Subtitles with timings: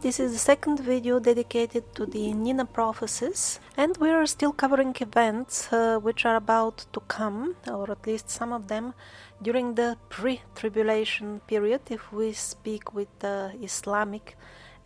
[0.00, 4.94] this is the second video dedicated to the Nina prophecies, and we are still covering
[5.00, 8.94] events uh, which are about to come, or at least some of them,
[9.42, 14.36] during the pre tribulation period, if we speak with the Islamic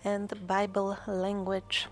[0.02, 1.88] and Bible language.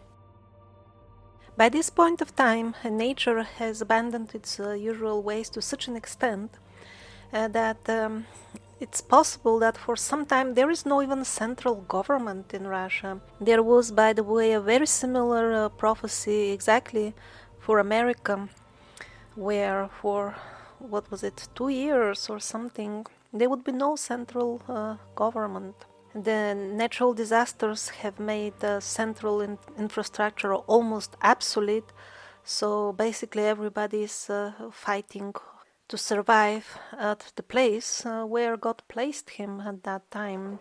[1.57, 5.97] By this point of time, nature has abandoned its uh, usual ways to such an
[5.97, 6.59] extent
[7.35, 8.25] uh, that um,
[8.81, 13.21] it's possible that for some time there is no even central government in Russia.
[13.41, 17.15] There was, by the way, a very similar uh, prophecy exactly
[17.59, 18.49] for America,
[19.35, 20.35] where for
[20.79, 25.77] what was it, two years or something, there would be no central uh, government.
[26.15, 31.93] The natural disasters have made the central in- infrastructure almost obsolete,
[32.43, 35.35] so basically everybody is uh, fighting
[35.91, 40.61] to survive at the place uh, where God placed him at that time.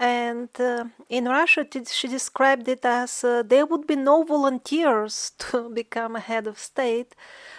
[0.00, 5.70] And uh, in Russia, she described it as uh, there would be no volunteers to
[5.70, 7.14] become a head of state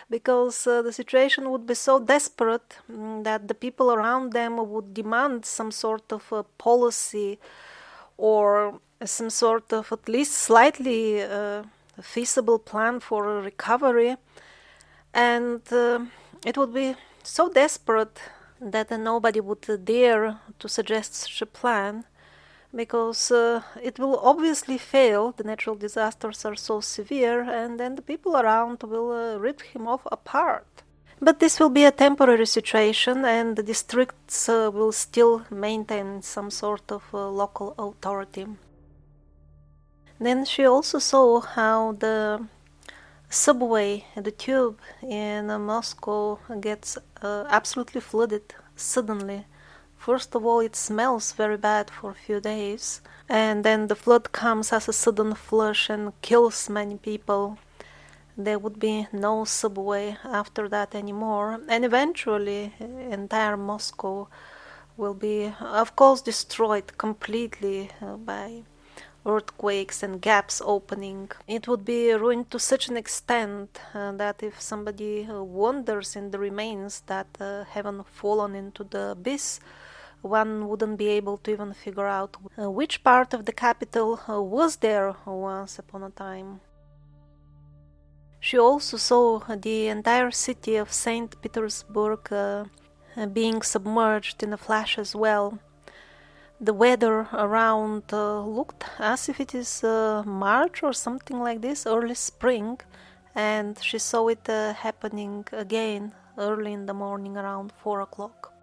[0.10, 4.94] because uh, the situation would be so desperate mm, that the people around them would
[4.94, 7.40] demand some sort of a policy
[8.18, 11.64] or some sort of at least slightly uh,
[12.02, 14.18] feasible plan for recovery.
[15.14, 16.06] And uh,
[16.46, 18.20] it would be so desperate
[18.60, 22.06] that nobody would dare to suggest such a plan
[22.74, 25.32] because uh, it will obviously fail.
[25.32, 29.88] The natural disasters are so severe, and then the people around will uh, rip him
[29.88, 30.66] off apart.
[31.20, 36.50] But this will be a temporary situation, and the districts uh, will still maintain some
[36.50, 38.48] sort of uh, local authority.
[40.20, 42.48] Then she also saw how the
[43.32, 49.46] subway, the tube in Moscow gets uh, absolutely flooded suddenly
[50.02, 54.32] First of all, it smells very bad for a few days, and then the flood
[54.32, 57.60] comes as a sudden flush and kills many people.
[58.36, 64.28] There would be no subway after that anymore, and eventually, entire Moscow
[64.98, 68.64] will be, of course, destroyed completely uh, by
[69.26, 71.30] earthquakes and gaps opening.
[71.48, 76.32] It would be ruined to such an extent uh, that if somebody uh, wanders in
[76.32, 79.60] the remains that uh, haven't fallen into the abyss,
[80.22, 84.42] one wouldn't be able to even figure out uh, which part of the capital uh,
[84.42, 86.62] was there once upon a time.
[88.40, 91.40] She also saw the entire city of St.
[91.42, 92.66] Petersburg uh,
[93.34, 95.60] being submerged in a flash as well.
[96.64, 101.88] The weather around uh, looked as if it is uh, March or something like this,
[101.88, 102.80] early spring,
[103.34, 108.54] and she saw it uh, happening again early in the morning around 4 o'clock.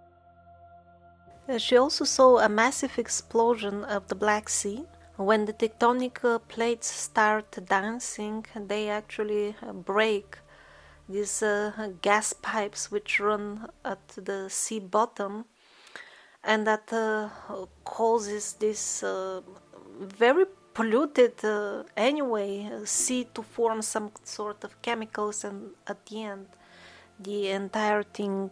[1.48, 4.84] Uh, she also saw a massive explosion of the Black Sea.
[5.16, 10.38] When the tectonic uh, plates start dancing, they actually uh, break
[11.08, 11.42] these
[12.02, 15.46] gas pipes which run at the sea bottom,
[16.44, 17.28] and that uh,
[17.84, 19.40] causes this uh,
[20.00, 21.34] very polluted
[21.96, 26.46] anyway sea to form some sort of chemicals, and at the end,
[27.18, 28.50] the entire thing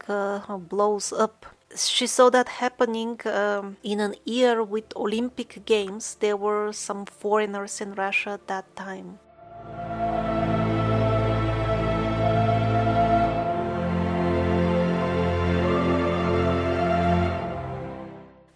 [0.69, 6.17] blows up she saw that happening um, in an year with Olympic Games.
[6.21, 9.19] There were some foreigners in Russia at that time.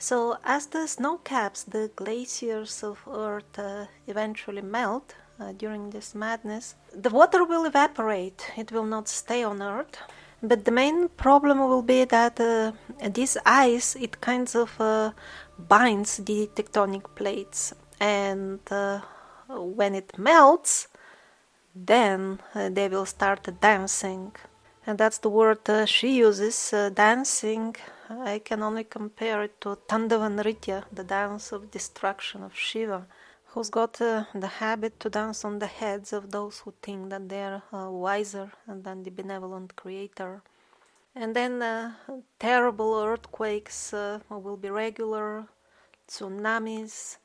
[0.03, 6.15] So, as the snow caps, the glaciers of Earth uh, eventually melt uh, during this
[6.15, 8.51] madness, the water will evaporate.
[8.57, 9.99] It will not stay on Earth.
[10.43, 12.73] But the main problem will be that uh,
[13.11, 15.13] this ice it kind of uh,
[15.59, 19.01] binds the tectonic plates, and uh,
[19.49, 20.89] when it melts,
[21.75, 24.33] then uh, they will start dancing,
[24.87, 27.77] and that's the word she uses, dancing.
[28.11, 33.07] I can only compare it to Tandav Nritya, the dance of destruction of Shiva
[33.53, 37.29] who's got uh, the habit to dance on the heads of those who think that
[37.29, 40.43] they're uh, wiser than the benevolent creator.
[41.17, 41.95] And then uh,
[42.39, 45.47] terrible earthquakes uh, will be regular,
[46.07, 47.17] tsunamis,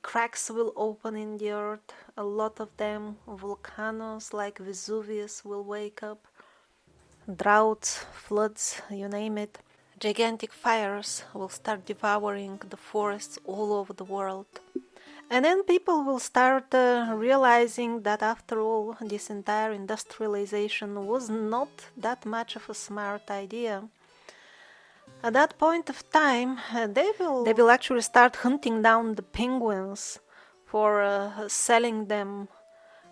[0.00, 6.02] cracks will open in the earth, a lot of them, volcanoes like Vesuvius will wake
[6.02, 6.26] up,
[7.36, 9.58] droughts, floods, you name it.
[9.98, 14.46] Gigantic fires will start devouring the forests all over the world.
[15.30, 21.68] And then people will start uh, realizing that after all, this entire industrialization was not
[21.96, 23.88] that much of a smart idea.
[25.22, 29.22] At that point of time, uh, they will they will actually start hunting down the
[29.22, 30.20] penguins
[30.64, 32.48] for uh, selling them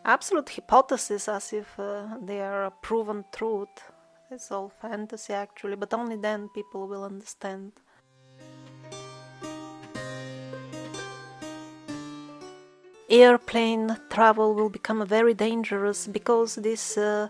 [0.05, 3.91] absolute hypotheses as if uh, they are a proven truth.
[4.29, 7.73] It's all fantasy actually, but only then people will understand.
[13.09, 17.29] Airplane travel will become very dangerous because these uh,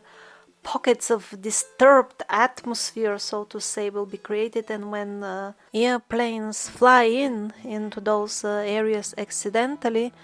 [0.63, 7.05] pockets of disturbed atmosphere, so to say, will be created, and when uh, airplanes fly
[7.05, 10.15] in into those uh, areas accidentally,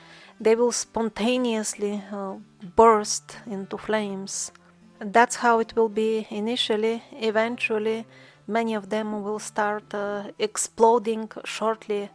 [0.41, 2.37] they will spontaneously uh,
[2.75, 4.51] burst into flames.
[5.05, 7.03] That's how it will be initially.
[7.13, 8.07] Eventually,
[8.47, 12.09] many of them will start uh, exploding shortly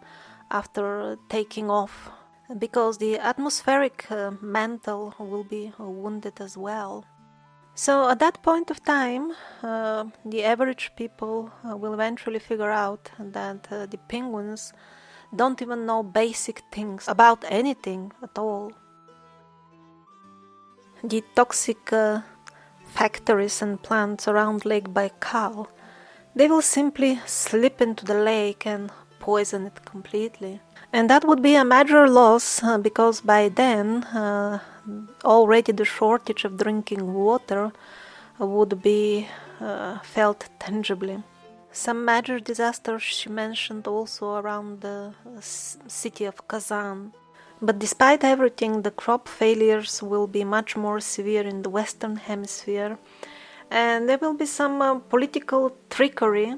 [0.50, 2.10] after taking off
[2.58, 7.04] because the atmospheric uh, mantle will be wounded as well.
[7.76, 13.12] So at that point of time, uh, the average people uh, will eventually figure out
[13.20, 14.72] that uh, the penguins
[15.36, 18.72] don't even know basic things about anything at all.
[21.04, 22.22] The toxic uh,
[22.88, 25.68] factories and plants around Lake Baikal,
[26.36, 30.62] they will simply slip into the lake and poison it completely.
[30.94, 34.60] And that would be a major loss uh, because by then uh,
[35.26, 37.72] already the shortage of drinking water
[38.40, 39.28] would be
[39.60, 41.24] uh, felt tangibly.
[41.72, 47.14] Some major disasters she mentioned also around the uh, city of Kazan.
[47.60, 53.00] But despite everything, the crop failures will be much more severe in the Western Hemisphere,
[53.72, 56.54] and there will be some uh, political trickery,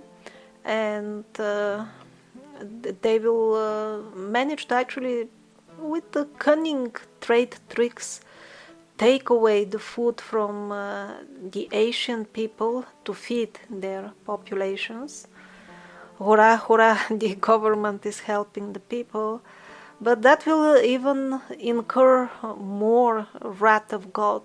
[0.65, 1.85] and uh,
[3.01, 5.29] they will uh, manage to actually,
[5.77, 8.19] with the cunning trade tricks,
[8.97, 11.13] take away the food from uh,
[11.51, 15.27] the Asian people to feed their populations.
[16.17, 19.41] Hurrah, hurrah, the government is helping the people.
[20.01, 24.43] But that will even incur more wrath of God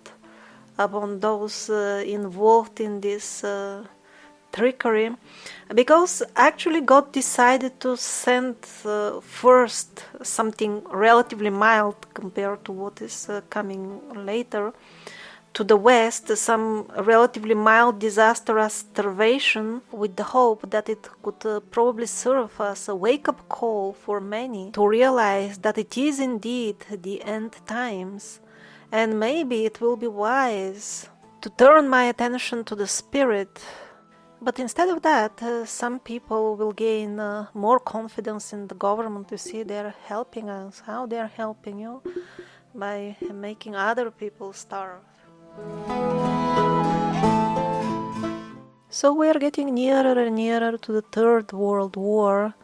[0.77, 3.85] upon those uh, involved in this uh,
[4.53, 5.15] trickery.
[5.73, 13.29] Because actually God decided to send uh, first something relatively mild compared to what is
[13.29, 14.73] uh, coming later
[15.55, 21.47] to the west some relatively mild disaster as starvation with the hope that it could
[21.47, 26.19] uh, probably serve as a wake up call for many to realize that it is
[26.21, 28.41] indeed the end times
[28.91, 31.09] and maybe it will be wise
[31.41, 33.61] to turn my attention to the spirit.
[34.41, 39.29] But instead of that, uh, some people will gain uh, more confidence in the government.
[39.29, 42.03] To see they're helping us, how they're helping you?
[42.75, 45.05] By making other people starve.
[48.89, 52.55] So we are getting nearer and nearer to the Third World War,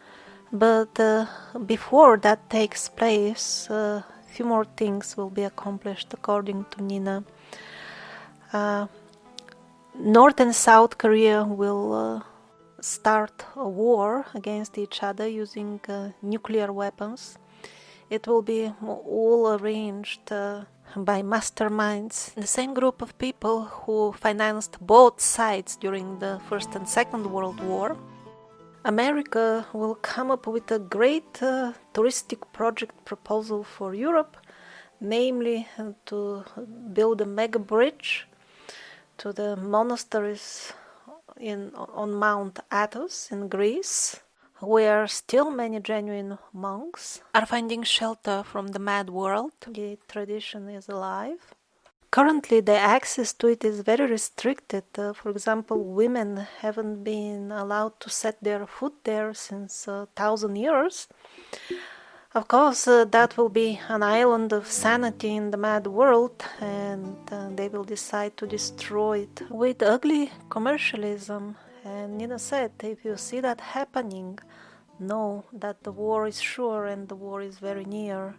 [0.53, 1.27] but uh,
[1.67, 7.25] before that takes place, a uh, few more things will be accomplished according to Nina.
[8.53, 8.87] Uh,
[9.99, 12.21] North and South Korea will uh,
[12.81, 17.39] start a war against each other using uh, nuclear weapons.
[18.09, 20.65] It will be all arranged uh,
[20.97, 26.88] by masterminds, the same group of people who financed both sides during the First and
[26.88, 27.97] Second World War.
[28.85, 34.37] America will come up with a great uh, touristic project proposal for Europe,
[35.00, 36.45] namely uh, to
[36.93, 38.26] build a mega bridge
[39.19, 40.73] to the monasteries
[41.38, 44.21] in on Mount Athos in Greece,
[44.61, 49.52] where still many genuine monks are finding shelter from the mad world.
[49.67, 51.55] The tradition is alive.
[52.11, 54.83] Currently, the access to it is very restricted.
[54.99, 60.57] Uh, for example, women haven't been allowed to set their foot there since a thousand
[60.57, 61.07] years.
[62.35, 67.17] Of course, uh, that will be an island of sanity in the mad world, and
[67.31, 71.57] uh, they will decide to destroy it with ugly commercialism.
[71.85, 74.39] And Nina said, if you see that happening,
[74.99, 78.35] know that the war is sure and the war is very near.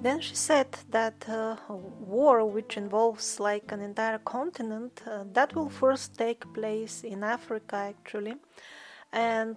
[0.00, 5.68] Then she said that uh, war, which involves like an entire continent, uh, that will
[5.68, 8.36] first take place in Africa actually,
[9.12, 9.56] and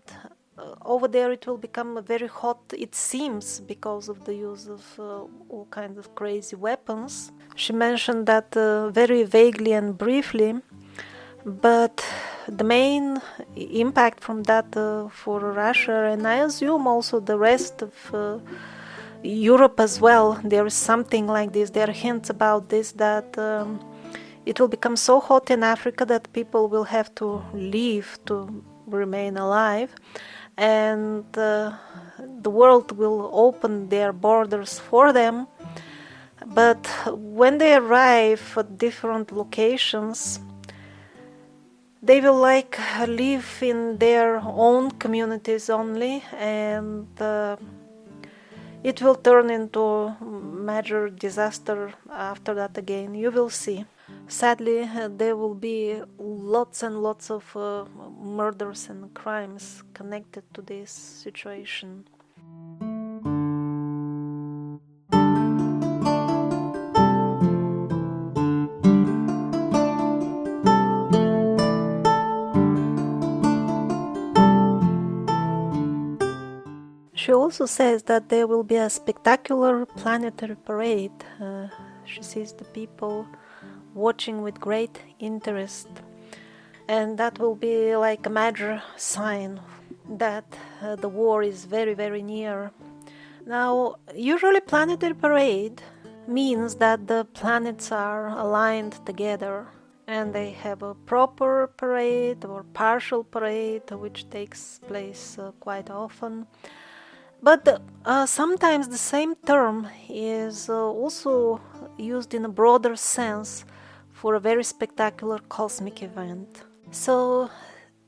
[0.85, 5.03] over there it will become very hot it seems because of the use of uh,
[5.49, 7.31] all kinds of crazy weapons.
[7.55, 10.61] She mentioned that uh, very vaguely and briefly
[11.45, 12.05] but
[12.47, 13.21] the main
[13.55, 18.37] impact from that uh, for russia and i assume also the rest of uh,
[19.23, 23.79] europe as well there is something like this there are hints about this that um,
[24.45, 29.37] it will become so hot in africa that people will have to leave to remain
[29.37, 29.95] alive
[30.57, 31.73] and uh,
[32.41, 35.47] the world will open their borders for them.
[36.45, 40.39] But when they arrive at different locations,
[42.01, 47.57] they will like live in their own communities only, and uh,
[48.83, 53.13] it will turn into major disaster after that again.
[53.13, 53.85] You will see.
[54.27, 57.85] Sadly, uh, there will be lots and lots of uh,
[58.17, 62.05] murders and crimes connected to this situation.
[77.21, 81.11] She also says that there will be a spectacular planetary parade.
[81.39, 81.67] Uh,
[82.03, 83.27] she sees the people
[83.93, 85.87] watching with great interest,
[86.87, 89.59] and that will be like a major sign
[90.09, 90.45] that
[90.81, 92.71] uh, the war is very, very near.
[93.45, 95.81] Now, usually, planetary parade
[96.27, 99.67] means that the planets are aligned together
[100.07, 106.47] and they have a proper parade or partial parade which takes place uh, quite often.
[107.41, 111.59] But uh, sometimes the same term is uh, also
[111.97, 113.65] used in a broader sense
[114.21, 116.63] for a very spectacular cosmic event.
[116.91, 117.49] So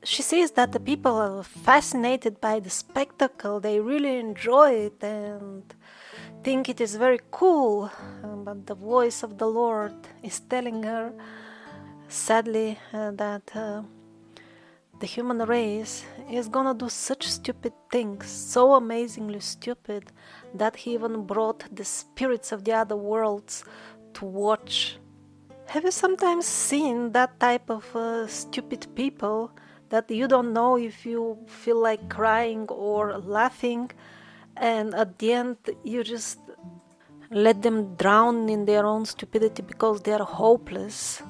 [0.04, 5.64] she says that the people are fascinated by the spectacle, they really enjoy it and
[6.44, 7.90] think it is very cool.
[8.24, 11.12] Um, but the voice of the Lord is telling her,
[12.10, 13.82] sadly, uh, that uh,
[15.00, 20.12] the human race is gonna do such stupid things, so amazingly stupid,
[20.54, 23.64] that he even brought the spirits of the other worlds
[24.14, 24.98] to watch.
[25.74, 29.50] Have you sometimes seen that type of uh, stupid people
[29.90, 33.90] that you don't know if you feel like crying or laughing,
[34.56, 36.38] and at the end you just
[37.32, 41.24] let them drown in their own stupidity because they are hopeless?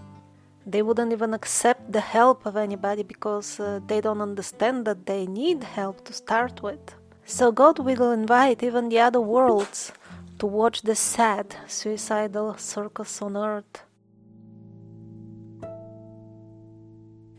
[0.65, 5.25] they wouldn't even accept the help of anybody because uh, they don't understand that they
[5.25, 6.95] need help to start with.
[7.25, 9.93] So God will invite even the other worlds
[10.39, 13.83] to watch the sad suicidal circus on earth.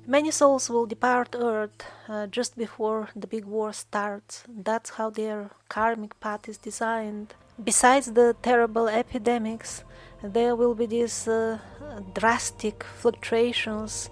[0.06, 4.44] Many souls will depart Earth uh, just before the big war starts.
[4.46, 7.34] That's how their karmic path is designed.
[7.62, 9.82] Besides the terrible epidemics,
[10.22, 11.58] there will be these uh,
[12.12, 14.10] drastic fluctuations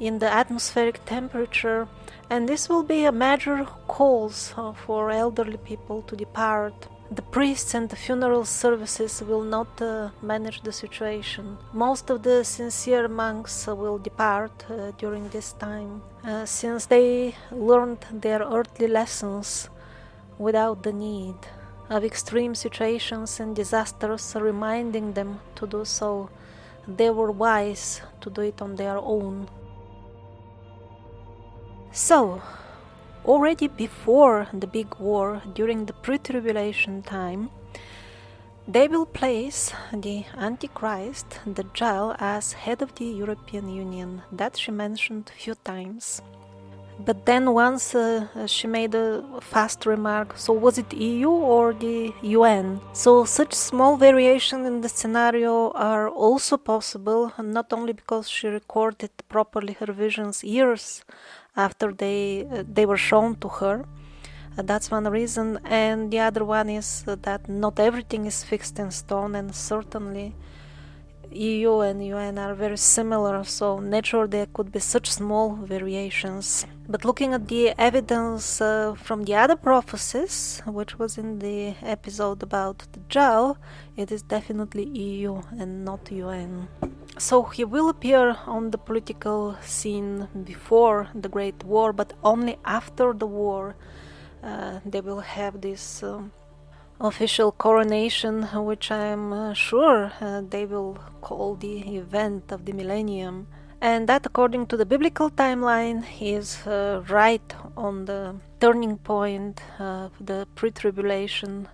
[0.00, 1.86] in the atmospheric temperature,
[2.28, 4.54] and this will be a major cause
[4.86, 6.88] for elderly people to depart.
[7.10, 11.56] The priests and the funeral services will not uh, manage the situation.
[11.72, 18.04] Most of the sincere monks will depart uh, during this time, uh, since they learned
[18.12, 19.70] their earthly lessons
[20.36, 21.36] without the need
[21.88, 26.28] of extreme situations and disasters, reminding them to do so.
[26.86, 29.48] They were wise to do it on their own.
[31.90, 32.42] So,
[33.24, 37.50] already before the big war, during the pre tribulation time,
[38.66, 44.22] they will place the Antichrist, the Dajjal, as head of the European Union.
[44.30, 46.20] That she mentioned a few times.
[46.98, 52.12] But then once uh, she made a fast remark, so was it EU or the
[52.22, 52.80] UN?
[52.92, 59.10] So such small variation in the scenario are also possible, not only because she recorded
[59.28, 61.04] properly her visions years
[61.58, 63.84] after they uh, they were shown to her.
[64.56, 68.90] Uh, that's one reason, and the other one is that not everything is fixed in
[68.90, 70.34] stone, and certainly
[71.32, 76.66] EU and UN are very similar, so naturally there could be such small variations.
[76.88, 82.42] But looking at the evidence uh, from the other prophecies, which was in the episode
[82.42, 83.56] about the Dajjal,
[83.96, 86.68] it is definitely EU and not UN.
[87.18, 93.12] So he will appear on the political scene before the Great War, but only after
[93.12, 93.76] the war
[94.42, 96.02] uh, they will have this.
[96.02, 96.32] Um,
[97.00, 103.46] official coronation, which I'm uh, sure uh, they will call the event of the millennium.
[103.80, 110.12] And that, according to the biblical timeline, is uh, right on the turning point of
[110.20, 111.68] the pre tribulation,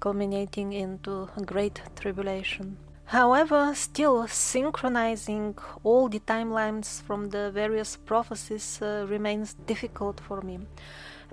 [0.00, 2.78] culminating into a great tribulation.
[3.04, 10.60] However, still synchronizing all the timelines from the various prophecies uh, remains difficult for me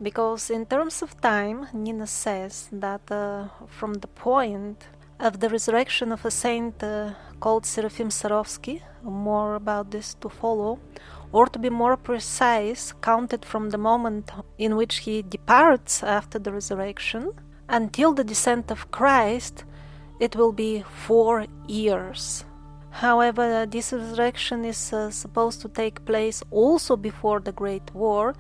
[0.02, 4.88] because in terms of time nina says that uh, from the point
[5.20, 10.80] of the resurrection of a saint uh, called Seraphim Sarovsky, more about this to follow,
[11.32, 16.52] or to be more precise, counted from the moment in which he departs after the
[16.52, 17.32] resurrection
[17.68, 19.64] until the descent of Christ,
[20.20, 22.44] it will be four years.
[22.92, 28.36] However, this resurrection is uh, supposed to take place also before the Great War,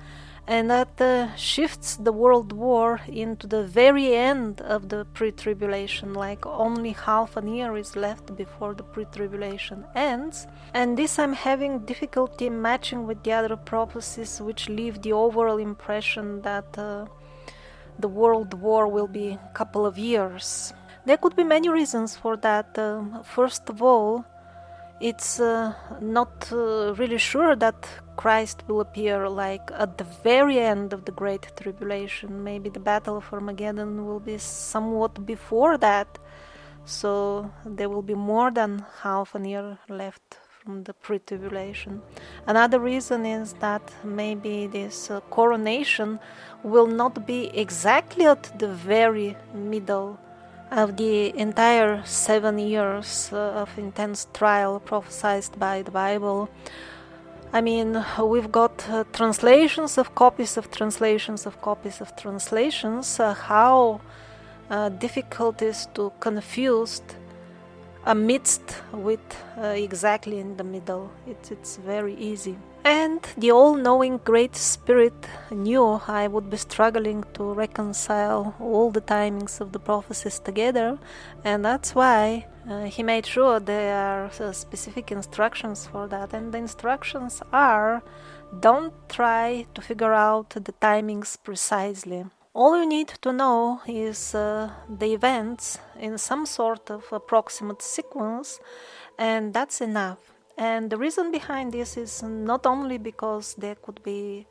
[0.50, 6.16] and that uh, shifts the World War into the very end of the pre tribulation,
[6.16, 10.48] like only half a year is left before the pre tribulation ends.
[10.74, 16.42] And this I'm having difficulty matching with the other prophecies, which leave the overall impression
[16.42, 17.06] that uh,
[18.00, 20.74] the World War will be a couple of years.
[21.06, 22.76] There could be many reasons for that.
[22.76, 24.26] Um, first of all,
[25.02, 27.88] it's uh, not uh, really sure that
[28.18, 32.44] Christ will appear like at the very end of the Great Tribulation.
[32.44, 36.20] Maybe the Battle of Armageddon will be somewhat before that,
[36.86, 42.02] so there will be more than half a year left from the pre tribulation.
[42.46, 46.20] Another reason is that maybe this uh, coronation
[46.64, 50.20] will not be exactly at the very middle
[50.72, 56.50] of the entire seven years uh, of intense trial prophesied by the Bible.
[57.52, 63.20] I mean, we've got uh, translations of copies of translations of copies of translations.
[63.20, 64.02] Uh, how
[64.70, 67.02] uh, difficult is to confuse
[68.06, 68.62] amidst
[68.94, 69.20] with
[69.58, 71.12] uh, exactly in the middle.
[71.28, 72.56] It's, it's very easy.
[72.84, 75.14] And the all knowing Great Spirit
[75.52, 80.98] knew I would be struggling to reconcile all the timings of the prophecies together,
[81.44, 86.34] and that's why uh, he made sure there are uh, specific instructions for that.
[86.34, 88.02] And the instructions are
[88.60, 92.26] don't try to figure out the timings precisely.
[92.54, 98.60] All you need to know is uh, the events in some sort of approximate sequence,
[99.18, 100.29] and that's enough.
[100.60, 104.46] And the reason behind this is not only because there could be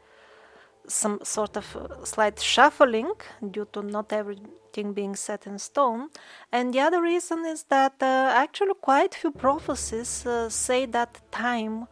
[0.86, 1.66] some sort of
[2.04, 3.12] slight shuffling
[3.50, 6.08] due to not everything being set in stone,
[6.50, 11.86] and the other reason is that uh, actually quite few prophecies uh, say that time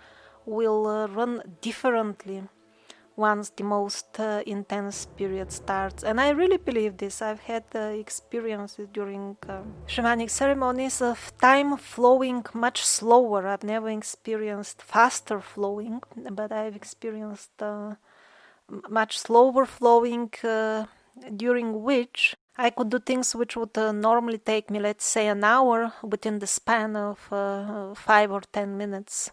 [0.47, 2.43] will uh, run differently
[3.17, 6.05] once the most uh, intense period starts.
[6.05, 7.23] And I really believe this.
[7.23, 13.47] I've had uh, experiences during uh, shamanic ceremonies of time flowing much slower.
[13.47, 17.95] I've never experienced faster flowing, but I've experienced uh,
[18.89, 20.85] much slower flowing, uh,
[21.35, 25.45] during which I could do things which would uh, normally take me, let's say, an
[25.45, 27.19] hour within the span of
[27.97, 29.31] five or ten minutes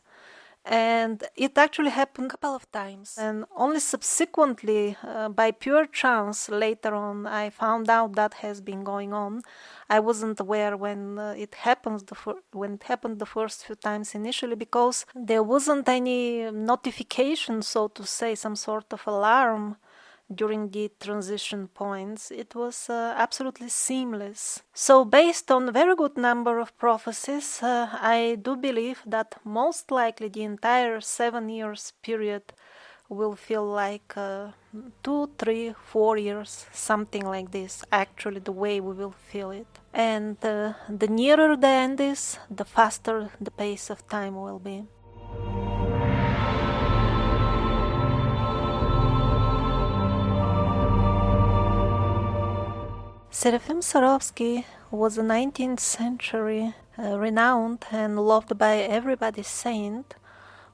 [0.66, 3.18] and it actually happened a couple of times.
[3.20, 8.84] and only subsequently uh, by pure chance later on i found out that has been
[8.84, 9.42] going on.
[9.90, 13.76] I wasn't aware when uh, it happens the fir- when it happened the first few
[13.76, 19.76] times initially because there wasn't any notification so to say some sort of alarm
[20.34, 24.62] during the transition points, it was uh, absolutely seamless.
[24.74, 30.30] So, based on very good number of prophecies, uh, I do believe that most likely
[30.30, 32.54] the entire seven years period
[33.10, 34.48] will feel like uh,
[35.04, 39.68] two, three, four years, something like this, actually, the way we will feel it.
[39.94, 44.86] And uh, the nearer the end is, the faster the pace of time will be.
[53.36, 60.14] Seraphim Sarovsky was a 19th century uh, renowned and loved by everybody saint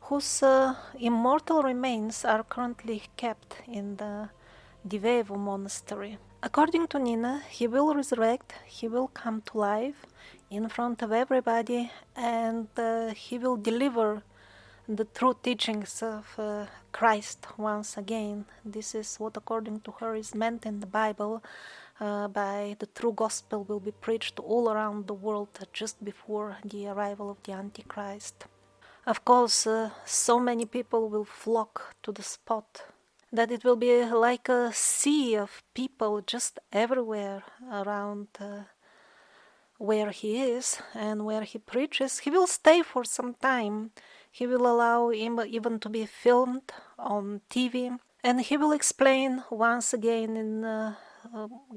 [0.01, 4.29] whose uh, immortal remains are currently kept in the
[4.85, 6.17] Diveevo monastery.
[6.43, 10.05] According to Nina, he will resurrect, he will come to life
[10.49, 14.21] in front of everybody, and uh, he will deliver
[14.89, 18.45] the true teachings of uh, Christ once again.
[18.65, 21.41] This is what, according to her, is meant in the Bible
[21.99, 26.87] uh, by the true gospel will be preached all around the world just before the
[26.87, 28.45] arrival of the Antichrist.
[29.05, 32.83] Of course, uh, so many people will flock to the spot
[33.31, 38.63] that it will be like a sea of people just everywhere around uh,
[39.77, 42.19] where he is and where he preaches.
[42.19, 43.91] He will stay for some time.
[44.31, 49.93] He will allow him even to be filmed on TV and he will explain once
[49.93, 50.95] again in uh,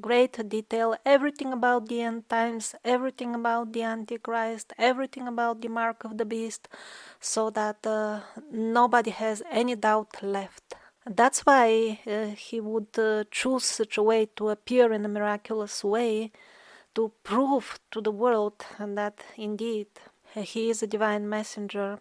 [0.01, 6.05] great detail everything about the end times, everything about the Antichrist, everything about the mark
[6.05, 6.69] of the beast,
[7.21, 10.75] so that uh, nobody has any doubt left.
[11.05, 15.83] That's why uh, he would uh, choose such a way to appear in a miraculous
[15.83, 16.31] way
[16.95, 19.89] to prove to the world that indeed
[20.35, 21.99] he is a divine messenger.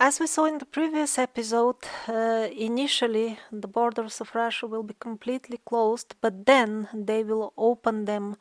[0.00, 1.76] As we saw in the previous episode,
[2.08, 8.04] uh, initially the borders of Russia will be completely closed, but then they will open
[8.04, 8.36] them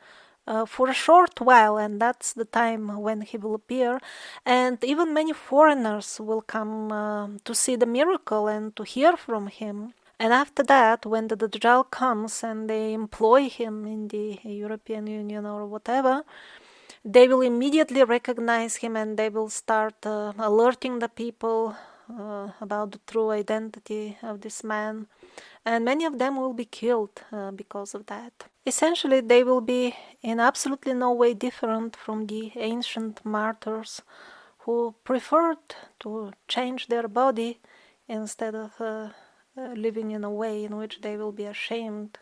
[0.47, 3.99] uh, for a short while, and that's the time when he will appear.
[4.47, 9.45] And even many foreigners will come uh, to see the miracle and to hear from
[9.45, 9.93] him.
[10.19, 15.45] And after that, when the Dajjal comes and they employ him in the European Union
[15.45, 16.23] or whatever,
[17.05, 21.75] they will immediately recognize him and they will start uh, alerting the people
[22.09, 25.07] uh, about the true identity of this man.
[25.65, 28.45] And many of them will be killed uh, because of that.
[28.65, 34.01] Essentially, they will be in absolutely no way different from the ancient martyrs
[34.59, 37.59] who preferred to change their body
[38.07, 39.09] instead of uh,
[39.57, 42.17] uh, living in a way in which they will be ashamed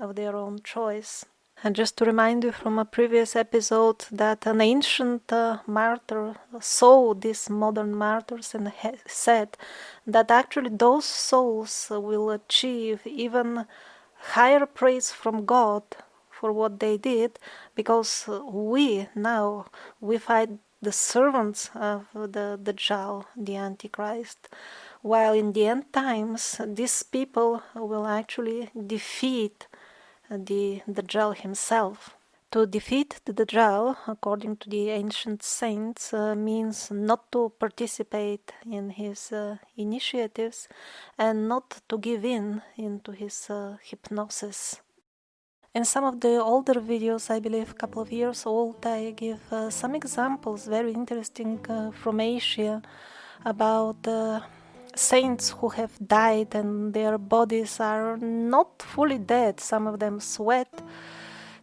[0.00, 1.24] of their own choice.
[1.64, 7.14] And just to remind you from a previous episode that an ancient uh, martyr saw
[7.14, 9.56] these modern martyrs and ha- said
[10.06, 13.66] that actually those souls will achieve even
[14.34, 15.82] higher praise from God
[16.30, 17.38] for what they did
[17.74, 19.66] because we now
[20.00, 20.50] we fight
[20.82, 24.48] the servants of the the Dajjal, the Antichrist,
[25.00, 29.66] while in the end times these people will actually defeat
[30.30, 32.16] the Dajjal himself.
[32.52, 38.90] To defeat the Dajjal, according to the ancient saints, uh, means not to participate in
[38.90, 40.68] his uh, initiatives
[41.18, 44.80] and not to give in into his uh, hypnosis.
[45.74, 49.52] In some of the older videos, I believe a couple of years old, I give
[49.52, 52.80] uh, some examples, very interesting uh, from Asia,
[53.44, 54.40] about uh,
[54.96, 59.60] saints who have died and their bodies are not fully dead.
[59.60, 60.72] Some of them sweat,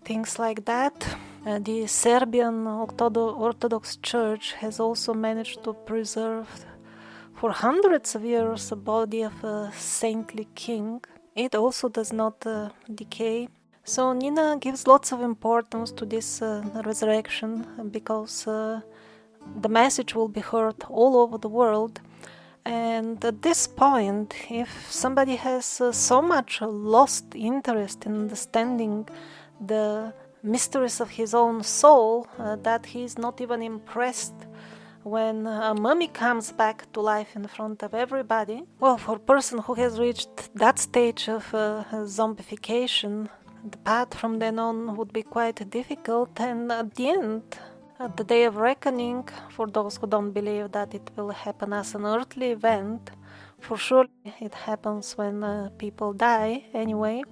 [0.03, 1.17] things like that.
[1.45, 6.47] Uh, the Serbian Orthodox Church has also managed to preserve
[7.35, 11.01] for hundreds of years the body of a saintly king.
[11.35, 13.49] It also does not uh, decay.
[13.83, 18.79] So Nina gives lots of importance to this uh, resurrection because uh,
[19.59, 21.99] the message will be heard all over the world
[22.65, 29.07] and at this point, if somebody has uh, so much lost interest in understanding
[29.59, 34.35] the mysteries of his own soul uh, that he is not even impressed
[35.03, 39.59] when a mummy comes back to life in front of everybody, well, for a person
[39.59, 43.27] who has reached that stage of uh, zombification,
[43.69, 47.43] the path from then on would be quite difficult, and at the end,
[47.99, 51.95] at the day of reckoning, for those who don't believe that it will happen as
[51.95, 53.11] an earthly event,
[53.59, 54.07] for sure
[54.41, 57.23] it happens when uh, people die anyway.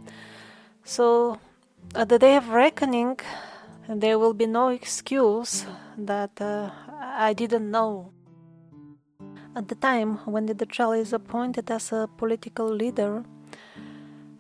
[0.84, 1.40] So,
[1.96, 3.20] at the day of reckoning,
[3.90, 5.66] there will be no excuse
[5.98, 6.70] that uh,
[7.00, 8.14] I didn't know.
[9.56, 13.24] At the time when the Dajjal is appointed as a political leader,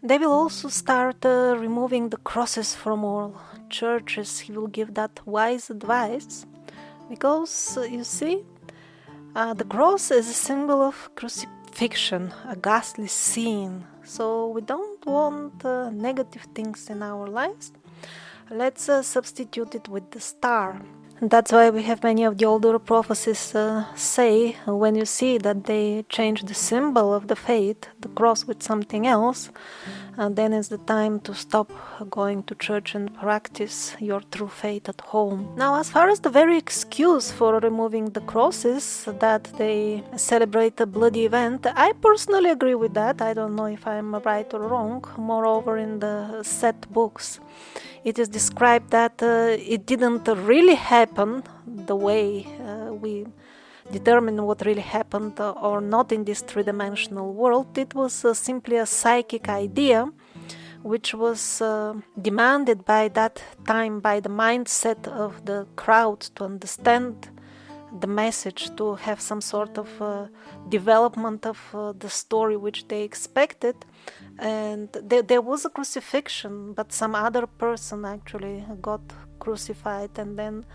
[0.01, 3.35] they will also start uh, removing the crosses from all
[3.71, 4.39] churches.
[4.39, 6.45] He will give that wise advice
[7.09, 8.43] because you see,
[9.35, 13.85] uh, the cross is a symbol of crucifixion, a ghastly scene.
[14.03, 17.71] So we don't want uh, negative things in our lives.
[18.49, 20.81] Let's uh, substitute it with the star.
[21.23, 25.65] That's why we have many of the older prophecies uh, say when you see that
[25.65, 29.51] they change the symbol of the faith, the cross, with something else,
[30.17, 31.71] uh, then it's the time to stop
[32.09, 35.53] going to church and practice your true faith at home.
[35.55, 40.87] Now, as far as the very excuse for removing the crosses that they celebrate a
[40.87, 43.21] bloody event, I personally agree with that.
[43.21, 45.05] I don't know if I'm right or wrong.
[45.17, 47.39] Moreover, in the set books,
[48.03, 53.25] it is described that uh, it didn't really happen the way uh, we
[53.91, 57.77] determine what really happened or not in this three dimensional world.
[57.77, 60.11] It was uh, simply a psychic idea
[60.83, 67.29] which was uh, demanded by that time by the mindset of the crowd to understand
[67.99, 70.27] the message, to have some sort of uh,
[70.69, 73.75] development of uh, the story which they expected.
[74.39, 79.01] And there, there was a crucifixion, but some other person actually got
[79.39, 80.65] crucified, and then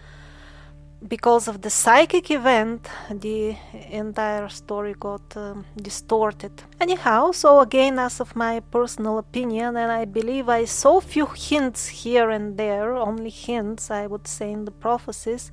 [1.06, 3.56] because of the psychic event, the
[3.90, 6.52] entire story got um, distorted.
[6.80, 11.88] Anyhow, so again, as of my personal opinion, and I believe I saw few hints
[11.88, 15.52] here and there, only hints, I would say, in the prophecies.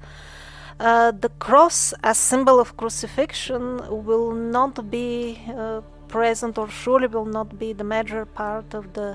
[0.79, 5.81] Uh, the cross as symbol of crucifixion will not be uh,
[6.17, 9.09] present or surely will not be the major part of the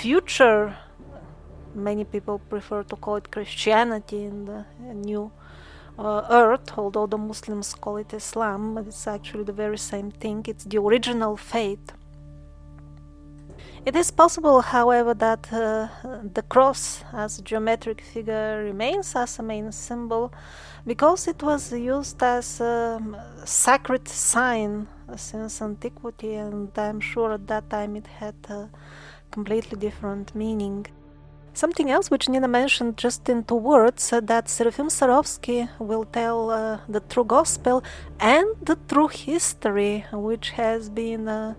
[0.00, 0.62] future
[1.76, 5.30] many people prefer to call it Christianity in the new
[5.98, 10.44] uh, earth, although the Muslims call it Islam, but it's actually the very same thing.
[10.48, 11.92] It's the original faith.
[13.84, 15.88] It is possible, however, that uh,
[16.34, 20.32] the cross as a geometric figure remains as a main symbol
[20.84, 23.00] because it was used as a
[23.44, 28.68] sacred sign since antiquity, and I'm sure at that time it had a
[29.30, 30.86] completely different meaning.
[31.54, 36.50] Something else which Nina mentioned just in two words uh, that Serafim Sarovsky will tell
[36.50, 37.82] uh, the true gospel
[38.20, 41.54] and the true history, which has been uh,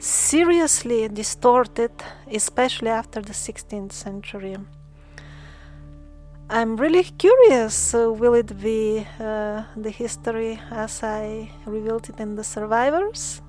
[0.00, 1.92] seriously distorted,
[2.32, 4.56] especially after the 16th century.
[6.48, 12.36] I'm really curious uh, will it be uh, the history as I revealed it in
[12.36, 13.42] The Survivors?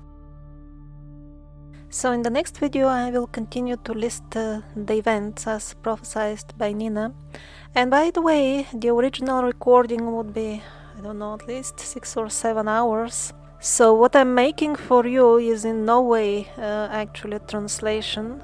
[1.90, 6.42] So, in the next video, I will continue to list uh, the events as prophesied
[6.58, 7.14] by Nina.
[7.72, 10.60] And by the way, the original recording would be,
[10.98, 13.32] I don't know, at least six or seven hours.
[13.60, 18.42] So, what I'm making for you is in no way uh, actually a translation,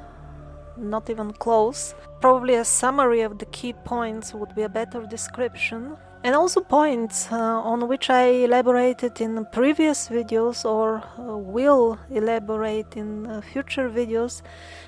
[0.77, 1.95] not even close.
[2.21, 7.31] Probably a summary of the key points would be a better description and also points
[7.31, 13.91] uh, on which I elaborated in previous videos or uh, will elaborate in uh, future
[13.91, 14.41] videos.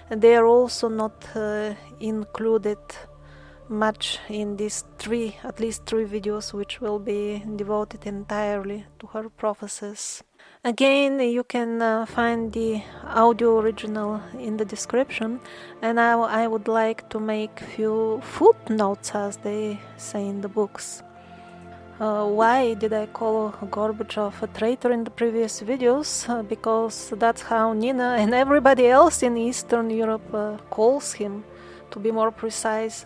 [0.09, 2.79] And they are also not uh, included
[3.69, 9.29] much in these three, at least three videos, which will be devoted entirely to her
[9.29, 10.23] prophecies.
[10.67, 15.39] Again, you can uh, find the audio original in the description,
[15.81, 21.05] and I, I would like to make few footnotes, as they say in the books.
[22.01, 26.29] Uh, why did I call Gorbachev a traitor in the previous videos?
[26.29, 31.45] Uh, because that's how Nina and everybody else in Eastern Europe uh, calls him.
[31.93, 33.05] To be more precise,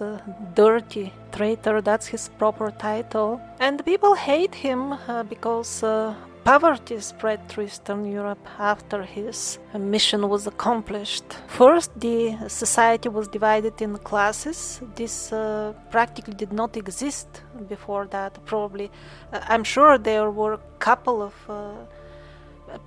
[0.55, 3.39] dirty traitor, that's his proper title.
[3.61, 10.29] And people hate him uh, because uh, Poverty spread through Eastern Europe after his mission
[10.29, 11.25] was accomplished.
[11.47, 14.81] First, the society was divided in classes.
[14.97, 18.45] This uh, practically did not exist before that.
[18.47, 18.91] Probably,
[19.33, 21.75] uh, I'm sure there were a couple of uh,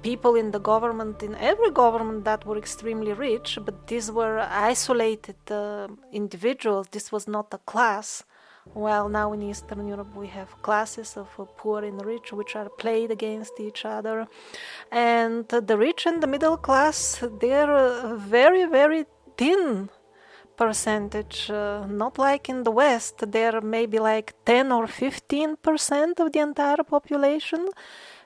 [0.01, 5.35] people in the government, in every government, that were extremely rich, but these were isolated
[5.51, 6.87] uh, individuals.
[6.91, 8.23] This was not a class.
[8.71, 13.11] While now in Eastern Europe we have classes of poor and rich which are played
[13.11, 14.27] against each other,
[14.91, 19.05] and the rich and the middle class they're very very
[19.37, 19.89] thin
[20.55, 26.19] percentage, uh, not like in the West, there may be like 10 or 15 percent
[26.19, 27.67] of the entire population.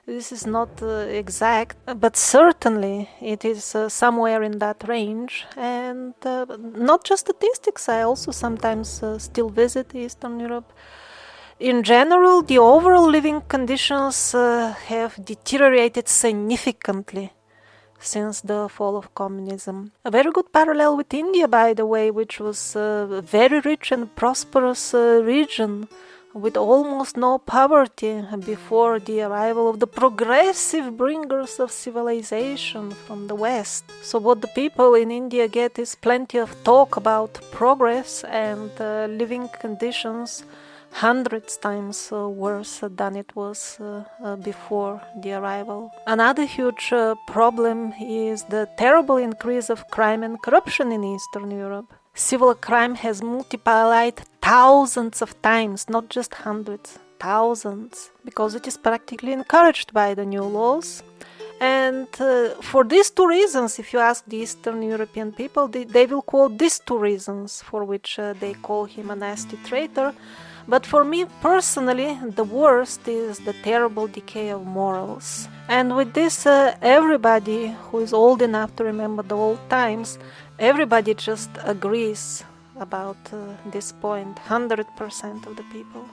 [0.08, 5.44] This is not uh, exact, but certainly it is uh, somewhere in that range.
[5.54, 10.72] And uh, not just statistics, I also sometimes still visit Eastern Europe.
[11.60, 17.30] In general, the overall living conditions uh, have deteriorated significantly
[18.00, 19.92] since the fall of communism.
[20.06, 24.16] A very good parallel with India, by the way, which was a very rich and
[24.16, 25.86] prosperous uh, region
[26.34, 33.34] with almost no poverty before the arrival of the progressive bringers of civilization from the
[33.34, 33.84] West.
[34.02, 39.06] So, what the people in India get is plenty of talk about progress and uh,
[39.06, 40.44] living conditions
[40.92, 45.92] hundreds times uh, worse than it was uh, uh, before the arrival.
[46.06, 51.92] Another huge uh, problem is the terrible increase of crime and corruption in Eastern Europe.
[52.18, 59.32] Civil crime has multiplied thousands of times, not just hundreds, thousands, because it is practically
[59.32, 61.04] encouraged by the new laws.
[61.60, 66.06] And uh, for these two reasons, if you ask the Eastern European people, they, they
[66.06, 70.12] will quote these two reasons for which uh, they call him a nasty traitor.
[70.66, 75.48] But for me personally, the worst is the terrible decay of morals.
[75.68, 80.18] And with this, uh, everybody who is old enough to remember the old times
[80.58, 82.44] everybody just agrees
[82.78, 83.38] about uh,
[83.72, 86.04] this point 100% of the people.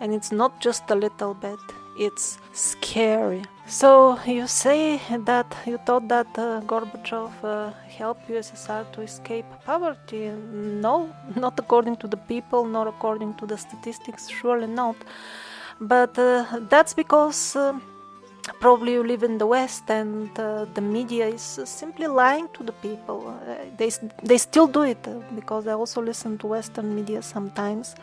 [0.00, 1.58] And it's not just a little bit
[1.96, 3.42] it's scary.
[3.66, 10.30] So you say that you thought that uh, gorbachev uh, helped ussr to escape poverty?
[10.52, 14.96] No not according to the people nor according to the statistics surely not.
[15.80, 17.78] But uh, that's because uh,
[18.60, 22.62] probably you live in the West and uh, the media is uh, simply lying to
[22.62, 23.28] the people.
[23.28, 23.90] Uh, they,
[24.22, 27.94] they still do it uh, because I also listen to Western media sometimes.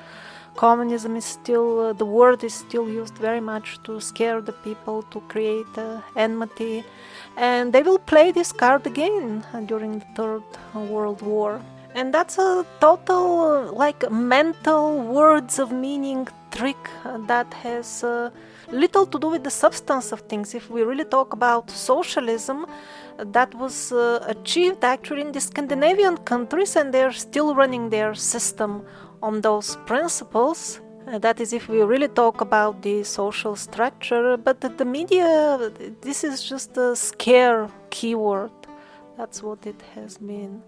[0.56, 5.04] Communism is still, uh, the word is still used very much to scare the people,
[5.04, 6.84] to create uh, enmity.
[7.38, 11.62] And they will play this card again during the Third World War.
[11.94, 16.90] And that's a total, like, mental words of meaning trick
[17.28, 18.30] that has uh,
[18.72, 20.56] little to do with the substance of things.
[20.56, 22.66] If we really talk about socialism,
[23.18, 28.84] that was uh, achieved actually in the Scandinavian countries, and they're still running their system
[29.22, 30.82] on those principles.
[31.08, 35.72] Uh, that is, if we really talk about the social structure, but the, the media,
[36.02, 38.52] this is just a scare keyword.
[39.18, 40.62] That's what it has been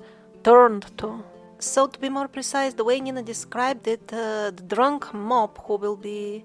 [0.44, 1.24] turned to.
[1.60, 5.78] So, to be more precise, the way Nina described it, uh, the drunk mob who
[5.78, 6.44] will be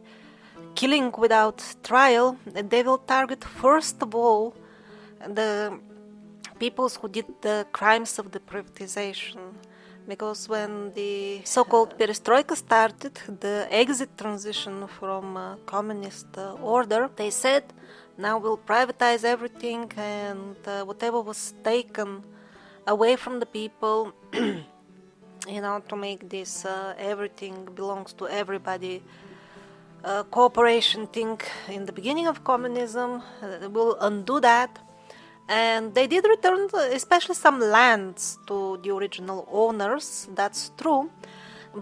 [0.81, 2.37] killing without trial,
[2.73, 4.55] they will target first of all
[5.39, 5.53] the
[6.63, 9.43] peoples who did the crimes of the privatization.
[10.07, 13.15] Because when the so called perestroika started,
[13.47, 17.65] the exit transition from uh, communist uh, order, they said,
[18.17, 22.23] now we'll privatize everything and uh, whatever was taken
[22.87, 24.13] away from the people,
[25.55, 29.03] you know, to make this uh, everything belongs to everybody
[30.05, 34.79] uh, cooperation thing in the beginning of communism uh, will undo that.
[35.49, 41.11] And they did return especially some lands to the original owners that's true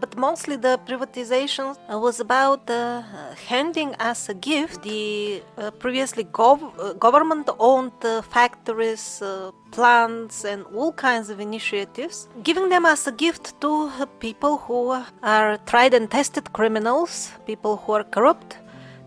[0.01, 3.03] but mostly the privatization was about uh,
[3.49, 4.83] handing as a gift.
[4.83, 11.41] The uh, previously gov- uh, government owned uh, factories, uh, plants, and all kinds of
[11.41, 14.79] initiatives, giving them as a gift to people who
[15.23, 18.59] are tried and tested criminals, people who are corrupt,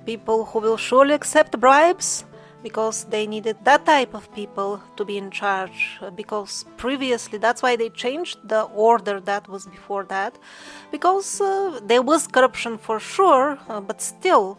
[0.06, 2.26] people who will surely accept bribes
[2.64, 7.76] because they needed that type of people to be in charge because previously that's why
[7.76, 10.38] they changed the order that was before that
[10.92, 14.58] because uh, there was corruption for sure uh, but still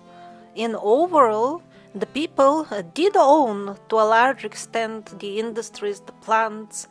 [0.55, 1.63] in overall
[1.95, 6.87] the people uh, did own to a large extent the industries the plants.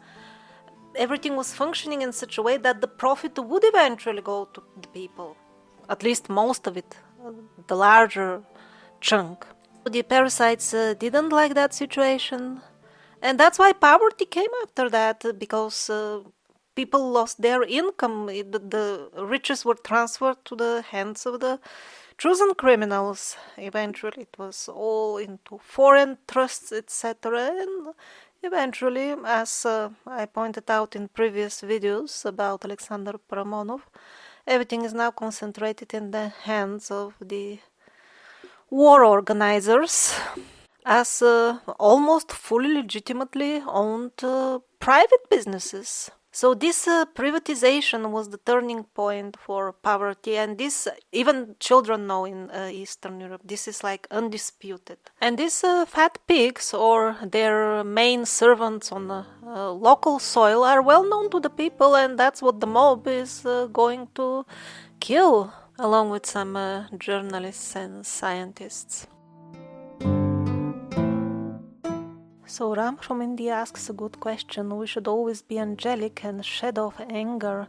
[0.96, 4.88] Everything was functioning in such a way that the profit would eventually go to the
[4.90, 5.38] people
[5.90, 6.98] at least most of it
[7.68, 8.42] the larger
[9.02, 9.46] chunk
[9.90, 12.62] the parasites uh, didn't like that situation,
[13.22, 16.22] and that's why poverty came after that because uh,
[16.76, 18.28] people lost their income.
[18.28, 21.60] The, the riches were transferred to the hands of the
[22.18, 23.36] chosen criminals.
[23.58, 27.52] Eventually, it was all into foreign trusts, etc.
[27.64, 27.94] And
[28.44, 33.82] eventually, as uh, I pointed out in previous videos about Alexander Paramonov,
[34.48, 37.60] everything is now concentrated in the hands of the
[38.70, 40.14] war organizers
[40.86, 46.10] as uh, almost fully legitimately owned uh, private businesses.
[46.32, 52.26] So this uh, privatization was the turning point for poverty, and this even children know
[52.26, 53.42] in uh, Eastern Europe.
[53.44, 55.00] This is like undisputed.
[55.20, 60.84] And these uh, fat pigs or their main servants on the uh, local soil are
[60.84, 64.46] well known to the people, and that's what the mob is going to
[65.00, 69.08] kill along with some uh, journalists and scientists.
[72.46, 74.78] So Ram from India asks a good question.
[74.78, 77.68] We should always be angelic and shed off anger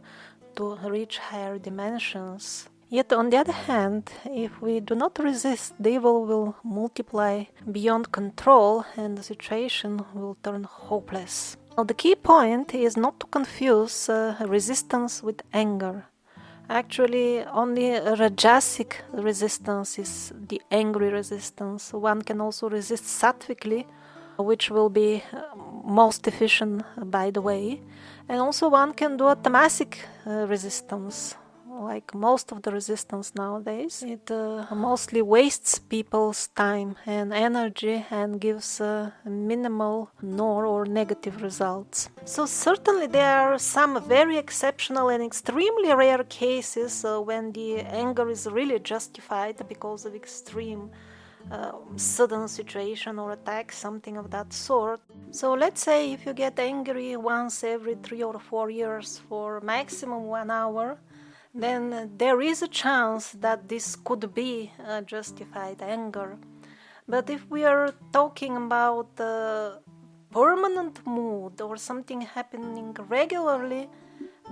[0.55, 2.67] to reach higher dimensions.
[2.89, 8.11] Yet, on the other hand, if we do not resist, the evil will multiply beyond
[8.11, 11.55] control and the situation will turn hopeless.
[11.77, 16.05] Now, the key point is not to confuse uh, resistance with anger.
[16.71, 21.91] Actually, only Rajasic resistance is the angry resistance.
[21.91, 23.85] One can also resist sattvically,
[24.37, 25.41] which will be uh,
[25.83, 27.81] most efficient, by the way.
[28.29, 31.35] And also, one can do a tamasic uh, resistance,
[31.81, 34.03] like most of the resistance nowadays.
[34.03, 41.41] It uh, mostly wastes people's time and energy and gives uh, minimal nor or negative
[41.41, 42.09] results.
[42.25, 48.29] So certainly there are some very exceptional and extremely rare cases uh, when the anger
[48.29, 50.91] is really justified because of extreme
[51.49, 55.01] uh, sudden situation or attack, something of that sort.
[55.31, 60.25] So let's say if you get angry once every three or four years for maximum
[60.25, 60.97] one hour,
[61.53, 66.37] then there is a chance that this could be a justified anger.
[67.07, 69.79] But if we are talking about a
[70.31, 73.89] permanent mood or something happening regularly,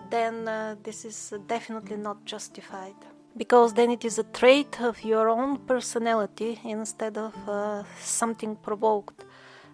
[0.10, 2.96] then uh, this is definitely not justified.
[3.38, 9.24] Because then it is a trait of your own personality instead of uh, something provoked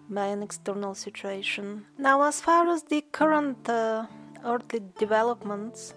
[0.08, 1.86] by an external situation.
[1.98, 4.06] Now, as far as the current uh,
[4.44, 5.94] earthly developments,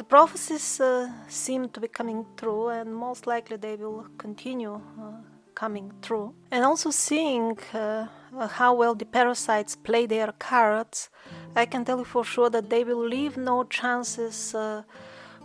[0.00, 5.12] the prophecies uh, seem to be coming true, and most likely they will continue uh,
[5.54, 6.34] coming true.
[6.50, 8.06] And also seeing uh,
[8.48, 11.10] how well the parasites play their cards,
[11.54, 14.84] I can tell you for sure that they will leave no chances uh,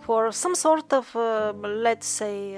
[0.05, 1.13] for some sort of,
[1.87, 2.57] let's say,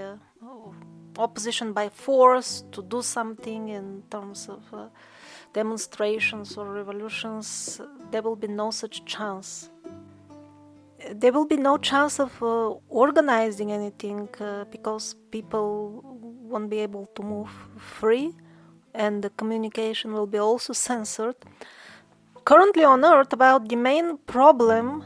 [1.18, 4.90] opposition by force to do something in terms of uh,
[5.52, 7.82] demonstrations or revolutions.
[8.12, 9.72] There will be no such chance
[11.14, 16.02] there will be no chance of uh, organizing anything uh, because people
[16.50, 18.34] won't be able to move free
[18.94, 21.36] and the communication will be also censored.
[22.46, 25.04] Currently on Earth, about the main problem,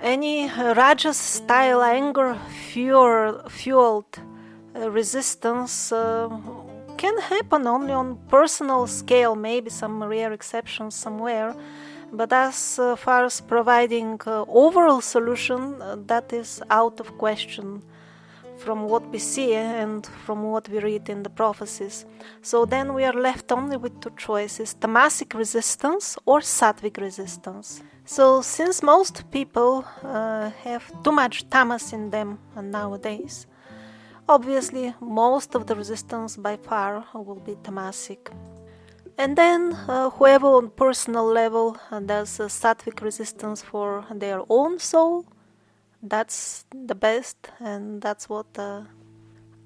[0.00, 2.36] any Rajas style anger
[2.68, 4.18] fueled
[4.76, 6.28] uh, resistance uh,
[6.98, 11.56] can happen only on personal scale, maybe some rare exceptions somewhere
[12.16, 17.82] but as far as providing uh, overall solution, uh, that is out of question
[18.56, 22.06] from what we see and from what we read in the prophecies.
[22.42, 27.82] So then we are left only with two choices tamasic resistance or sattvic resistance.
[28.06, 33.46] So, since most people uh, have too much tamas in them nowadays,
[34.28, 38.30] obviously most of the resistance by far will be tamasic.
[39.16, 45.24] And then, uh, whoever on personal level does a sattvic resistance for their own soul,
[46.02, 48.82] that's the best, and that's what uh,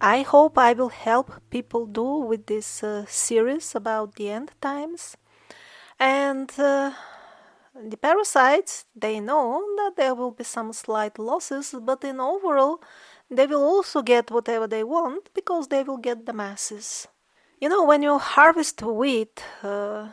[0.01, 5.17] I hope I will help people do with this uh, series about the end times.
[5.99, 6.93] And uh,
[7.75, 12.83] the parasites, they know that there will be some slight losses, but in overall,
[13.31, 17.09] they will also get whatever they want because they will get the masses.
[17.61, 20.11] You know, when you harvest wheat, uh,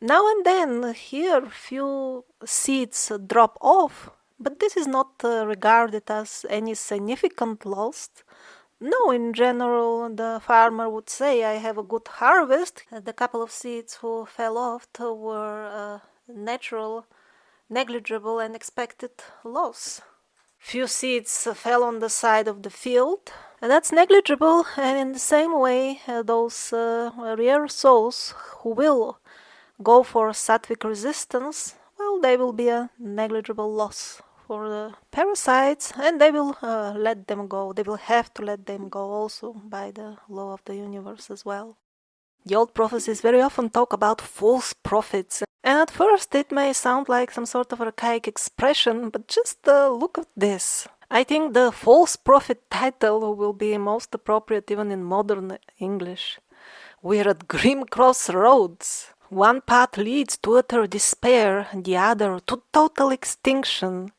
[0.00, 4.08] now and then here few seeds drop off,
[4.40, 8.08] but this is not uh, regarded as any significant loss.
[8.80, 12.82] No, in general, the farmer would say, I have a good harvest.
[12.90, 17.04] The couple of seeds who fell off were uh, natural,
[17.68, 19.12] negligible, and expected
[19.44, 20.00] loss.
[20.62, 25.18] Few seeds fell on the side of the field, and that's negligible, and in the
[25.18, 29.18] same way, uh, those uh, rare souls who will
[29.82, 36.20] go for sattvic resistance, well, they will be a negligible loss for the parasites, and
[36.20, 37.72] they will uh, let them go.
[37.72, 41.44] They will have to let them go also by the law of the universe as
[41.44, 41.76] well.
[42.44, 47.08] The old prophecies very often talk about false prophets, and at first it may sound
[47.08, 50.88] like some sort of archaic expression, but just uh, look at this.
[51.08, 56.40] I think the false prophet title will be most appropriate even in modern English.
[57.00, 59.12] We're at grim crossroads.
[59.28, 64.12] One path leads to utter despair, the other to total extinction.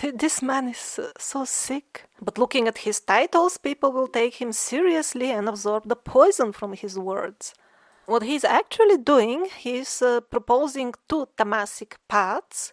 [0.00, 2.06] This man is so sick.
[2.20, 6.72] But looking at his titles, people will take him seriously and absorb the poison from
[6.72, 7.54] his words.
[8.06, 12.72] What he's actually doing, he's uh, proposing two tamasic paths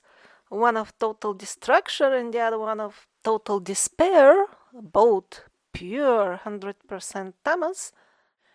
[0.49, 5.43] one of total destruction and the other one of total despair, both
[5.73, 7.91] pure 100% tamas.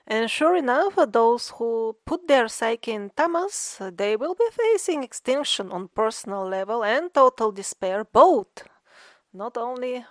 [0.07, 5.72] And sure enough, those who put their psyche in tamas, they will be facing extinction
[5.72, 8.68] on personal level and total despair, both.
[9.32, 10.05] Not only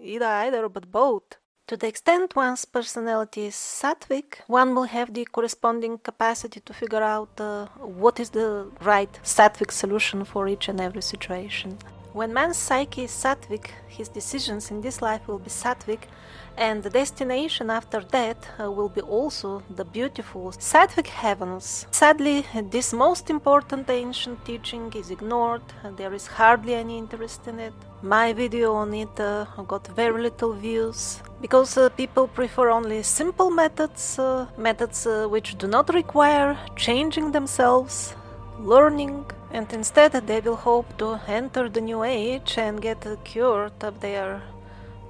[0.00, 1.36] either either, but both.
[1.66, 7.02] To the extent one's personality is sattvic, one will have the corresponding capacity to figure
[7.02, 11.78] out uh, what is the right sattvic solution for each and every situation.
[12.12, 16.08] When man's psyche is sattvic, his decisions in this life will be sattvic,
[16.56, 21.86] and the destination after death uh, will be also the beautiful sattvic heavens.
[21.92, 25.62] Sadly, this most important ancient teaching is ignored,
[25.96, 27.74] there is hardly any interest in it.
[28.02, 33.50] My video on it uh, got very little views because uh, people prefer only simple
[33.50, 38.16] methods, uh, methods uh, which do not require changing themselves,
[38.64, 44.00] learning, and instead they will hope to enter the new age and get cured of
[44.00, 44.42] their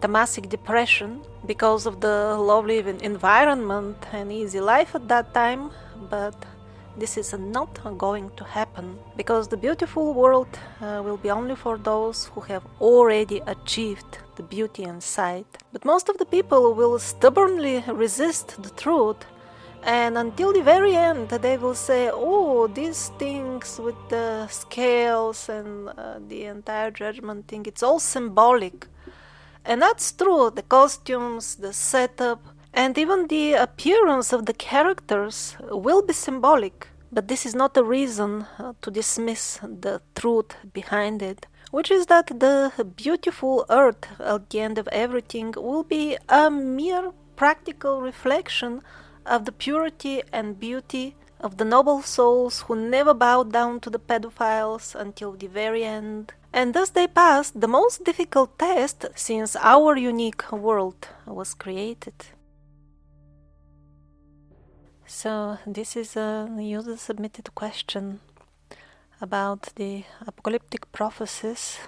[0.01, 5.71] tamasic depression because of the lovely environment and easy life at that time,
[6.09, 6.35] but
[6.97, 10.49] this is not going to happen because the beautiful world
[10.81, 15.45] uh, will be only for those who have already achieved the beauty inside.
[15.73, 19.25] But most of the people will stubbornly resist the truth
[19.83, 25.89] and until the very end they will say oh these things with the scales and
[25.89, 28.87] uh, the entire judgment thing it's all symbolic
[29.65, 32.41] and that's true the costumes the setup
[32.73, 36.89] and even the appearance of the characters will be symbolic.
[37.13, 42.07] But this is not a reason uh, to dismiss the truth behind it, which is
[42.07, 48.83] that the beautiful earth at the end of everything will be a mere practical reflection
[49.27, 53.99] of the purity and beauty of the noble souls who never bowed down to the
[53.99, 56.35] pedophiles until the very end.
[56.53, 62.15] And thus they passed the most difficult test since our unique world was created.
[65.07, 68.21] So, this is a user submitted question
[69.21, 71.79] about the apocalyptic prophecies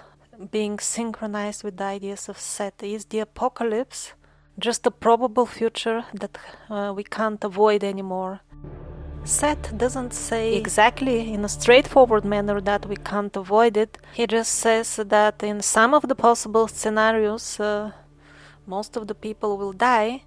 [0.51, 2.83] being synchronized with the ideas of Seth.
[2.83, 4.13] Is the apocalypse
[4.59, 6.37] just a probable future that
[6.69, 8.41] uh, we can't avoid anymore?
[9.25, 13.97] Seth doesn't say exactly in a straightforward manner that we can't avoid it.
[14.13, 17.91] He just says that in some of the possible scenarios, uh,
[18.67, 20.23] most of the people will die,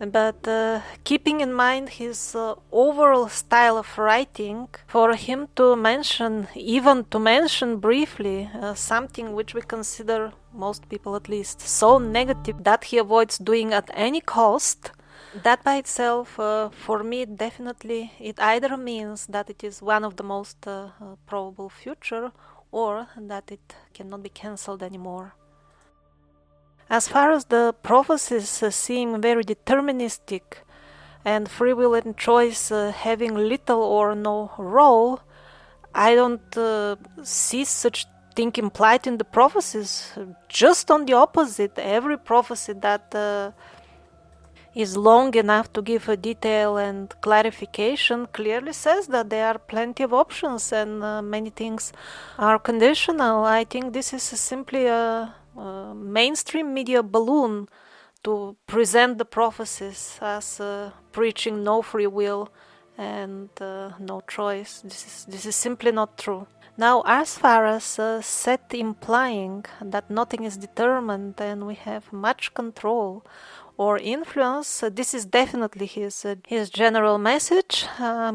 [0.00, 6.48] but uh, keeping in mind his uh, overall style of writing, for him to mention,
[6.56, 12.64] even to mention briefly, uh, something which we consider, most people at least, so negative
[12.64, 14.92] that he avoids doing at any cost,
[15.42, 20.16] that by itself, uh, for me, definitely, it either means that it is one of
[20.16, 22.32] the most uh, uh, probable future
[22.72, 25.34] or that it cannot be cancelled anymore.
[26.88, 30.42] As far as the prophecies uh, seem very deterministic
[31.24, 35.20] and free will and choice uh, having little or no role,
[35.94, 40.12] I don't uh, see such thing implied in the prophecies.
[40.48, 43.52] Just on the opposite, every prophecy that uh,
[44.74, 50.04] is long enough to give a detail and clarification clearly says that there are plenty
[50.04, 51.92] of options and uh, many things
[52.38, 53.44] are conditional.
[53.44, 57.68] I think this is simply a uh, mainstream media balloon
[58.22, 62.52] to present the prophecies as uh, preaching no free will
[62.96, 64.82] and uh, no choice.
[64.84, 66.46] This is this is simply not true.
[66.80, 72.54] Now, as far as uh, Seth implying that nothing is determined and we have much
[72.54, 73.22] control
[73.76, 77.86] or influence, uh, this is definitely his uh, his general message.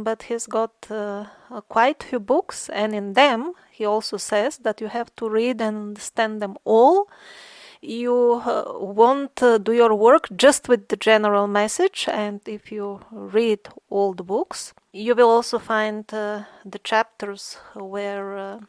[0.08, 0.74] but he's got
[1.70, 5.76] quite few books, and in them he also says that you have to read and
[5.78, 7.08] understand them all.
[7.82, 13.00] You uh, won't uh, do your work just with the general message, and if you
[13.12, 18.60] read all the books, you will also find uh, the chapters where uh,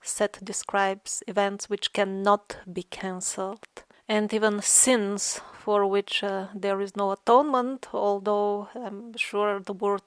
[0.00, 6.96] Seth describes events which cannot be cancelled, and even sins for which uh, there is
[6.96, 10.02] no atonement, although I'm sure the word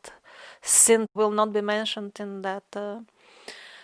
[0.61, 3.01] sin will not be mentioned in that uh,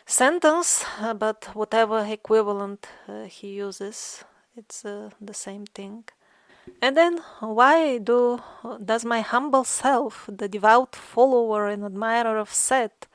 [0.06, 0.86] sentence,
[1.18, 4.24] but whatever equivalent uh, he uses,
[4.56, 6.06] it's the same thing.
[6.82, 8.42] And then, why do
[8.84, 13.08] does my humble self, the devout follower and admirer of Seth,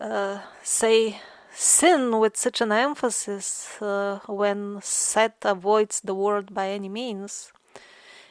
[0.00, 1.20] uh, say
[1.52, 7.52] sin with such an emphasis uh, when Seth avoids the word by any means?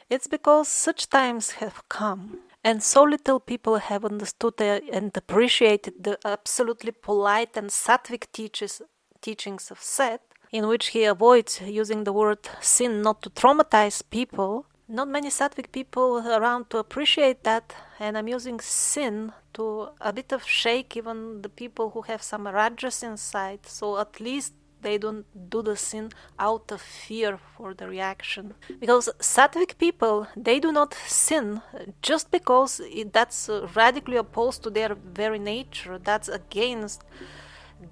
[0.08, 6.18] It's because such times have come and so little people have understood and appreciated the
[6.24, 8.82] absolutely polite and sattvic teaches,
[9.20, 14.64] teachings of Seth, in which he avoids using the word sin not to traumatize people.
[14.88, 20.32] Not many sattvic people around to appreciate that, and I'm using sin to a bit
[20.32, 25.26] of shake even the people who have some rajas inside, so at least they don't
[25.50, 28.54] do the sin out of fear for the reaction.
[28.78, 31.62] Because sattvic people, they do not sin
[32.00, 32.80] just because
[33.12, 35.98] that's radically opposed to their very nature.
[35.98, 37.02] That's against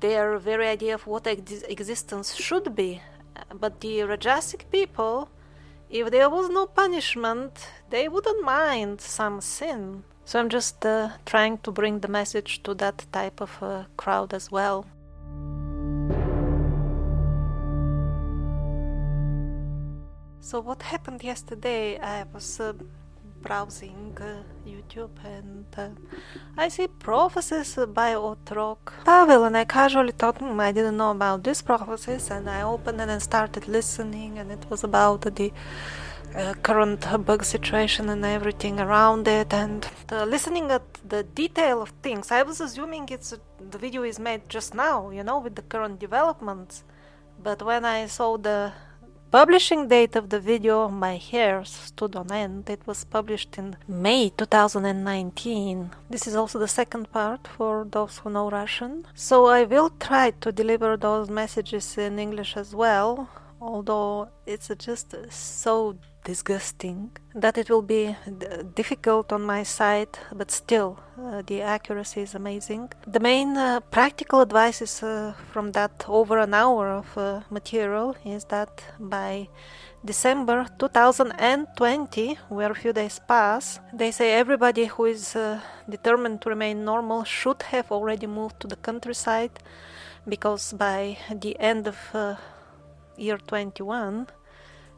[0.01, 3.01] their very idea of what ex- existence should be.
[3.53, 5.29] But the Rajasic people,
[5.91, 10.05] if there was no punishment, they wouldn't mind some sin.
[10.25, 14.33] So I'm just uh, trying to bring the message to that type of uh, crowd
[14.33, 14.87] as well.
[20.41, 21.99] So what happened yesterday?
[21.99, 22.75] I was uh,
[23.45, 25.89] browsing uh, YouTube and uh,
[26.57, 28.93] I see prophecies by Otrok.
[29.05, 33.09] Pavel and I casually thought I didn't know about these prophecies and I opened it
[33.09, 35.53] and started listening and it was about the
[36.35, 41.91] uh, current bug situation and everything around it and uh, listening at the detail of
[42.03, 42.33] things.
[42.33, 43.35] I was assuming it's
[43.71, 46.85] the video is made just now you know with the current developments
[47.43, 48.73] but when I saw the
[49.35, 52.71] publishing date of the video, my hair stood on end.
[52.71, 55.91] It was published in May 2019.
[56.09, 59.05] This is also the second part for those who know Russian.
[59.13, 63.29] So I will try to deliver those messages in English as well,
[63.61, 68.17] although it's just so disgusting, that it will be
[68.75, 72.91] difficult on my side, but still uh, the accuracy is amazing.
[73.07, 78.17] The main uh, practical advice is uh, from that over an hour of uh, material
[78.25, 79.49] is that by
[80.05, 86.51] December 2020, where a few days pass, they say everybody who is uh, determined to
[86.51, 89.53] remain normal should have already moved to the countryside
[90.29, 92.37] because by the end of uh,
[93.17, 94.27] year 21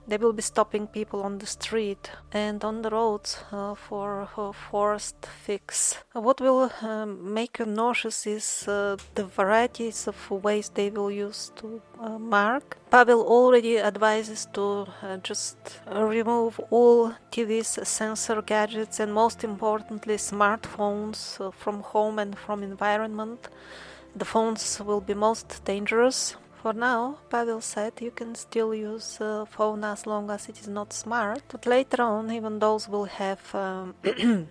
[0.08, 4.52] they will be stopping people on the street and on the roads uh, for a
[4.52, 5.98] forced fix.
[6.12, 11.50] What will um, make you nauseous is uh, the varieties of ways they will use
[11.56, 12.78] to uh, mark.
[12.90, 15.56] Pavel already advises to uh, just
[15.92, 23.48] remove all TVs, sensor gadgets, and most importantly, smartphones uh, from home and from environment.
[24.14, 26.36] The phones will be most dangerous
[26.66, 30.66] for now, Pavel said you can still use a phone as long as it is
[30.66, 33.94] not smart, but later on even those will have um,